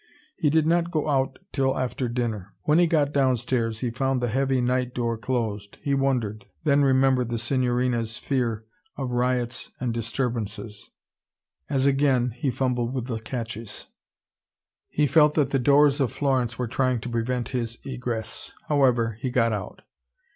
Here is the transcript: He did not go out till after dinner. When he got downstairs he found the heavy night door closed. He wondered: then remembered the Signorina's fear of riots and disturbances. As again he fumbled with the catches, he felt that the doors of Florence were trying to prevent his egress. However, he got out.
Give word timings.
He 0.35 0.49
did 0.49 0.65
not 0.65 0.89
go 0.89 1.07
out 1.09 1.37
till 1.51 1.77
after 1.77 2.07
dinner. 2.09 2.55
When 2.63 2.79
he 2.79 2.87
got 2.87 3.13
downstairs 3.13 3.81
he 3.81 3.91
found 3.91 4.19
the 4.19 4.29
heavy 4.29 4.59
night 4.59 4.95
door 4.95 5.15
closed. 5.15 5.77
He 5.83 5.93
wondered: 5.93 6.47
then 6.63 6.81
remembered 6.81 7.29
the 7.29 7.37
Signorina's 7.37 8.17
fear 8.17 8.65
of 8.97 9.11
riots 9.11 9.69
and 9.79 9.93
disturbances. 9.93 10.89
As 11.69 11.85
again 11.85 12.31
he 12.31 12.49
fumbled 12.49 12.95
with 12.95 13.05
the 13.05 13.19
catches, 13.19 13.85
he 14.89 15.05
felt 15.05 15.35
that 15.35 15.51
the 15.51 15.59
doors 15.59 15.99
of 15.99 16.11
Florence 16.11 16.57
were 16.57 16.67
trying 16.67 16.99
to 17.01 17.07
prevent 17.09 17.49
his 17.49 17.77
egress. 17.85 18.53
However, 18.69 19.19
he 19.21 19.29
got 19.29 19.53
out. 19.53 19.83